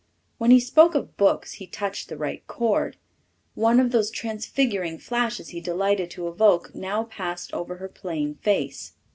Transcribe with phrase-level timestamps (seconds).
[0.39, 2.97] When he spoke of books he touched the right chord.
[3.53, 8.93] One of those transfiguring flashes he delighted to evoke now passed over her plain face.